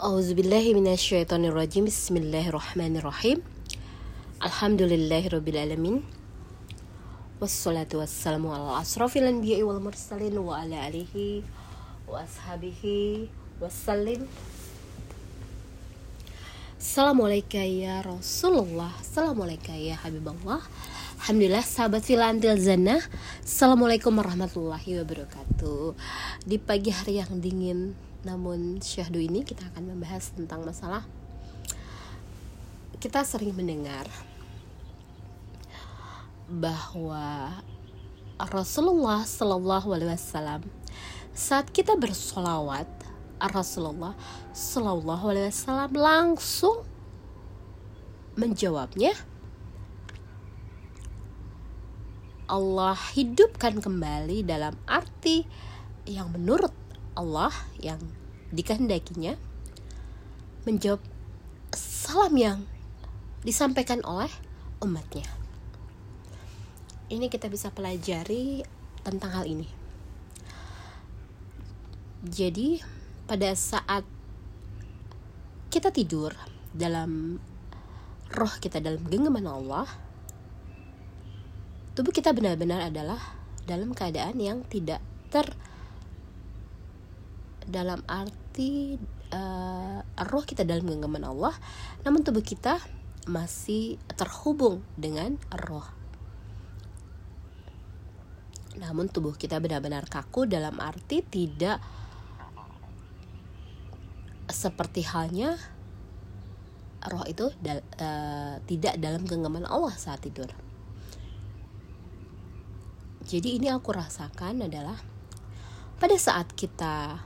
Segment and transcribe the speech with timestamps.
[0.00, 3.44] Auzubillahiminasyaitonirrajim Bismillahirrahmanirrahim.
[4.40, 6.00] Alhamdulillahirrabbilalamin
[7.36, 11.44] Wassalatu wassalamu ala asrafil anbiya'i wal mursalin Wa ala alihi
[12.08, 13.28] wa ashabihi
[13.60, 14.24] wassalim.
[16.80, 18.96] Assalamualaikum ya Rasulullah.
[19.04, 20.64] Assalamualaikum ya Habibullah.
[21.20, 23.04] Alhamdulillah sahabat filantil zana
[23.44, 25.92] Assalamualaikum warahmatullahi wabarakatuh.
[26.48, 31.08] Di pagi hari yang dingin Namun syahdu ini kita akan membahas tentang masalah
[33.00, 34.04] Kita sering mendengar
[36.50, 37.62] bahwa
[38.36, 40.66] Rasulullah Shallallahu Alaihi Wasallam
[41.30, 42.90] saat kita bersolawat
[43.38, 44.18] Rasulullah
[44.50, 46.82] Shallallahu Alaihi Wasallam langsung
[48.34, 49.14] menjawabnya
[52.50, 55.46] Allah hidupkan kembali dalam arti
[56.10, 56.74] yang menurut
[57.14, 58.02] Allah yang
[58.50, 59.38] dikehendakinya
[60.66, 61.00] menjawab
[61.74, 62.58] salam yang
[63.46, 64.30] disampaikan oleh
[64.82, 65.40] umatnya
[67.10, 68.62] ini kita bisa pelajari
[69.02, 69.66] tentang hal ini.
[72.22, 72.78] Jadi,
[73.26, 74.06] pada saat
[75.74, 76.30] kita tidur
[76.70, 77.42] dalam
[78.30, 79.90] roh kita dalam genggaman Allah,
[81.98, 83.18] tubuh kita benar-benar adalah
[83.66, 85.02] dalam keadaan yang tidak
[85.34, 85.50] ter
[87.66, 91.54] dalam arti uh, roh kita dalam genggaman Allah,
[92.02, 92.80] namun tubuh kita
[93.28, 96.00] masih terhubung dengan roh
[98.80, 101.82] namun tubuh kita benar-benar kaku dalam arti tidak
[104.48, 105.58] seperti halnya
[107.12, 110.48] roh itu da uh, tidak dalam genggaman Allah saat tidur.
[113.24, 114.98] Jadi ini aku rasakan adalah
[116.02, 117.20] pada saat kita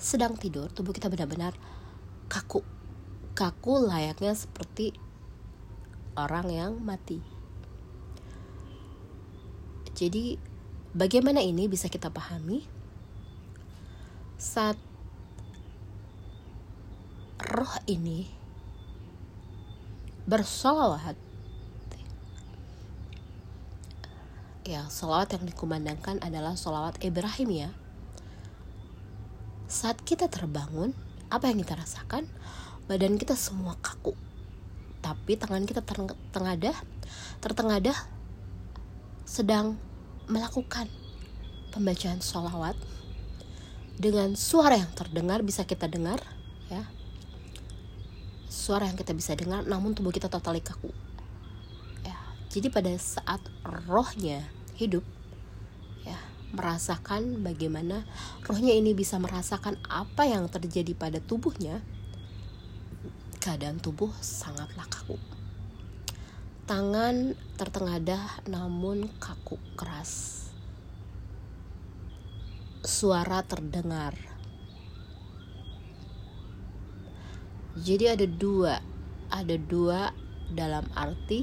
[0.00, 1.52] sedang tidur, tubuh kita benar-benar
[2.32, 2.64] kaku.
[3.36, 4.96] Kaku layaknya seperti
[6.16, 7.20] orang yang mati.
[9.92, 10.40] Jadi
[10.96, 12.64] bagaimana ini bisa kita pahami?
[14.40, 14.80] Saat
[17.44, 18.24] roh ini
[20.24, 21.16] bersolawat
[24.70, 27.70] ya solawat yang dikumandangkan adalah solawat Ibrahim ya
[29.70, 30.90] saat kita terbangun
[31.30, 32.26] apa yang kita rasakan?
[32.90, 34.18] Badan kita semua kaku.
[34.98, 36.74] Tapi tangan kita tertengadah
[37.38, 37.94] tertengadah
[39.22, 39.78] sedang
[40.26, 40.90] melakukan
[41.70, 42.74] pembacaan sholawat.
[44.00, 46.18] Dengan suara yang terdengar bisa kita dengar
[46.66, 46.82] ya.
[48.50, 50.90] Suara yang kita bisa dengar namun tubuh kita total kaku.
[52.02, 52.18] Ya
[52.50, 53.38] jadi pada saat
[53.86, 54.42] rohnya
[54.74, 55.06] hidup
[56.50, 58.02] merasakan bagaimana
[58.46, 61.82] rohnya ini bisa merasakan apa yang terjadi pada tubuhnya
[63.38, 65.16] keadaan tubuh sangatlah kaku
[66.70, 70.46] Tangan tertengadah namun kaku keras.
[72.86, 74.14] Suara terdengar.
[77.74, 78.78] Jadi ada dua,
[79.34, 80.14] ada dua
[80.54, 81.42] dalam arti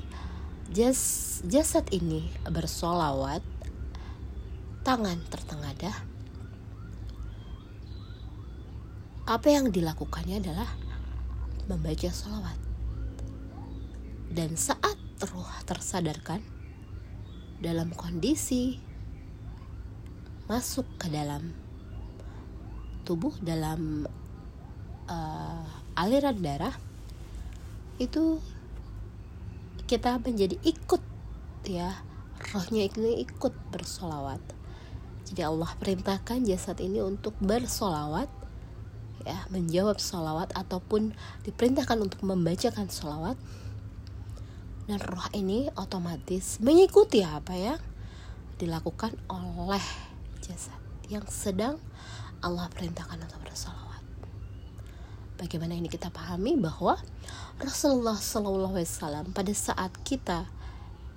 [0.72, 3.44] jas, jasad ini bersolawat,
[4.88, 5.92] tangan tertengadah.
[9.28, 10.72] Apa yang dilakukannya adalah
[11.68, 12.56] membaca solawat.
[14.32, 14.96] Dan saat
[15.28, 16.40] roh tersadarkan
[17.60, 18.80] dalam kondisi
[20.48, 21.52] masuk ke dalam
[23.04, 24.08] tubuh dalam
[25.12, 25.68] uh,
[26.00, 26.76] aliran darah
[28.00, 28.40] itu
[29.84, 31.04] kita menjadi ikut
[31.68, 31.92] ya
[32.56, 34.40] rohnya itu ikut bersolawat
[35.28, 38.32] jadi Allah perintahkan jasad ini untuk bersolawat
[39.28, 41.12] ya menjawab solawat ataupun
[41.44, 43.36] diperintahkan untuk membacakan solawat
[44.88, 47.80] dan roh ini otomatis mengikuti apa yang
[48.56, 49.84] dilakukan oleh
[50.40, 50.80] jasad
[51.12, 51.76] yang sedang
[52.40, 54.04] Allah perintahkan untuk bersolawat.
[55.38, 56.98] Bagaimana ini kita pahami bahwa
[57.62, 60.50] Rasulullah SAW pada saat kita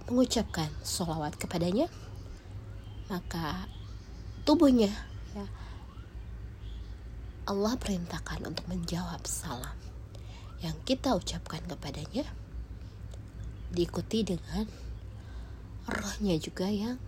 [0.09, 1.89] mengucapkan solawat kepadanya,
[3.09, 3.69] maka
[4.45, 4.91] tubuhnya
[5.37, 5.47] ya,
[7.49, 9.77] Allah perintahkan untuk menjawab salam
[10.61, 12.29] yang kita ucapkan kepadanya
[13.73, 14.67] diikuti dengan
[15.89, 17.01] rohnya juga yang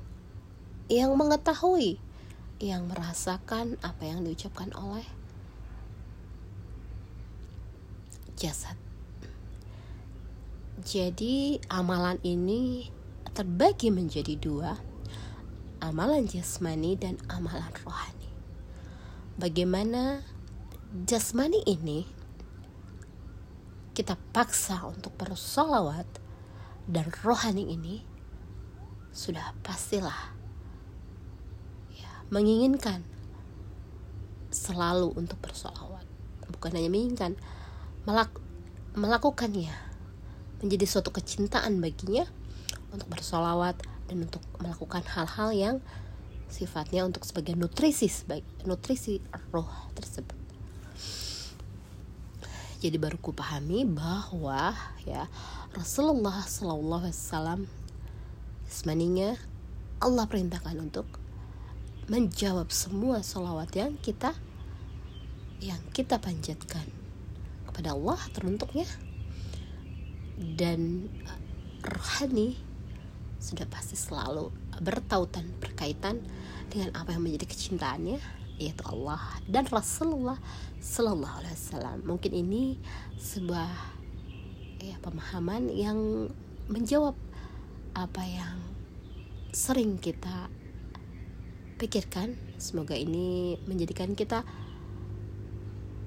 [0.88, 1.98] yang mengetahui
[2.62, 5.02] yang merasakan apa yang diucapkan oleh
[8.38, 8.78] jasad.
[10.82, 12.90] Jadi amalan ini
[13.34, 14.74] terbagi menjadi dua,
[15.82, 18.30] amalan jasmani dan amalan rohani.
[19.34, 20.22] Bagaimana
[21.02, 22.06] jasmani ini
[23.92, 26.06] kita paksa untuk bersolawat
[26.86, 28.06] dan rohani ini
[29.12, 30.32] sudah pastilah
[31.92, 33.04] ya menginginkan
[34.48, 36.08] selalu untuk bersolawat
[36.48, 37.36] bukan hanya menginginkan
[38.08, 38.32] melak
[38.96, 39.72] melakukannya
[40.64, 42.24] menjadi suatu kecintaan baginya
[42.88, 43.76] untuk bersolawat
[44.12, 45.76] dan untuk melakukan hal-hal yang
[46.52, 50.36] sifatnya untuk sebagai nutrisi sebagai nutrisi roh tersebut.
[52.84, 54.76] Jadi baru ku pahami bahwa
[55.08, 55.30] ya
[55.72, 57.60] Rasulullah Shallallahu Alaihi Wasallam
[58.72, 59.36] Semaninya
[60.00, 61.04] Allah perintahkan untuk
[62.08, 64.32] menjawab semua salawat yang kita
[65.60, 66.88] yang kita panjatkan
[67.68, 68.88] kepada Allah teruntuknya.
[70.40, 71.40] Dan uh,
[71.84, 72.56] rohani
[73.42, 76.22] sudah pasti selalu bertautan berkaitan
[76.70, 78.22] dengan apa yang menjadi kecintaannya
[78.62, 79.18] yaitu Allah
[79.50, 80.38] dan Rasulullah
[80.78, 81.98] Sallallahu Alaihi Wasallam.
[82.06, 82.78] Mungkin ini
[83.18, 83.70] sebuah
[84.78, 86.30] ya pemahaman yang
[86.70, 87.18] menjawab
[87.98, 88.62] apa yang
[89.50, 90.46] sering kita
[91.82, 92.38] pikirkan.
[92.62, 94.46] Semoga ini menjadikan kita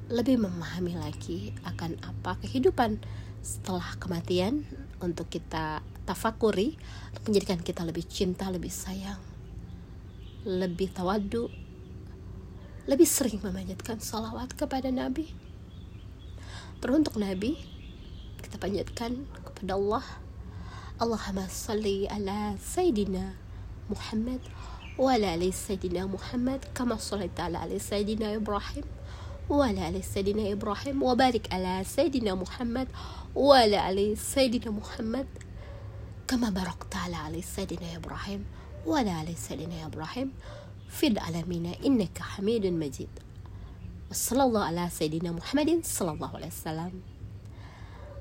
[0.07, 3.01] lebih memahami lagi akan apa kehidupan
[3.41, 4.63] setelah kematian
[5.01, 6.74] untuk kita tafakuri
[7.14, 9.20] untuk menjadikan kita lebih cinta lebih sayang
[10.48, 11.52] lebih tawadu
[12.88, 15.30] lebih sering memanjatkan salawat kepada Nabi
[16.80, 17.60] teruntuk Nabi
[18.40, 20.04] kita panjatkan kepada Allah
[21.00, 23.32] اللهم صل على سيدنا
[23.90, 24.40] محمد
[25.00, 28.84] وعلى آل سيدنا محمد كما صليت على آل سيدنا إبراهيم
[29.48, 32.88] وعلى آل سيدنا إبراهيم وبارك على سيدنا محمد
[33.32, 35.26] وعلى آل سيدنا محمد
[36.28, 38.44] كما باركت على آل سيدنا إبراهيم
[38.86, 40.32] وعلى آل سيدنا إبراهيم
[40.88, 43.08] في العالمين إنك حميد مجيد
[44.10, 46.92] وصلى الله على سيدنا محمد صلى الله عليه وسلم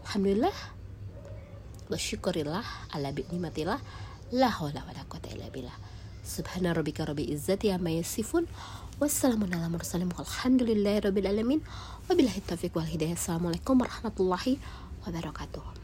[0.05, 0.53] الحمد لله
[1.89, 2.61] bersyukurillah
[2.93, 3.81] ala bi'nimatillah
[4.37, 5.73] la hawla wa la quwata illa billah
[6.21, 8.45] subhana rabbika rabbil izzati amma yasifun
[9.01, 11.59] wassalamun ala mursalin walhamdulillahi rabbil alamin
[12.05, 14.61] wabillahi taufiq wal hidayah assalamualaikum warahmatullahi
[15.01, 15.82] wabarakatuh